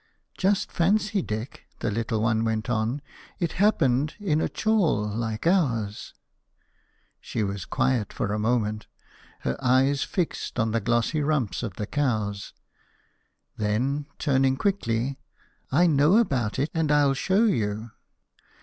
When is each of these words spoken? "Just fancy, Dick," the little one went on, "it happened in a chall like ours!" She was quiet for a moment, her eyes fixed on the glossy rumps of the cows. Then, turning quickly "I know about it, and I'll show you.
"Just 0.35 0.71
fancy, 0.71 1.21
Dick," 1.21 1.65
the 1.77 1.91
little 1.91 2.23
one 2.23 2.43
went 2.43 2.71
on, 2.71 3.03
"it 3.37 3.51
happened 3.61 4.15
in 4.19 4.41
a 4.41 4.49
chall 4.49 5.05
like 5.07 5.45
ours!" 5.45 6.15
She 7.19 7.43
was 7.43 7.65
quiet 7.65 8.11
for 8.11 8.33
a 8.33 8.39
moment, 8.39 8.87
her 9.41 9.55
eyes 9.63 10.01
fixed 10.03 10.57
on 10.59 10.71
the 10.71 10.81
glossy 10.81 11.21
rumps 11.21 11.61
of 11.61 11.75
the 11.75 11.85
cows. 11.85 12.51
Then, 13.57 14.07
turning 14.17 14.57
quickly 14.57 15.19
"I 15.71 15.85
know 15.85 16.17
about 16.17 16.57
it, 16.57 16.71
and 16.73 16.91
I'll 16.91 17.13
show 17.13 17.43
you. 17.45 17.91